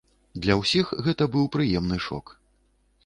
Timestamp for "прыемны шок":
1.57-2.37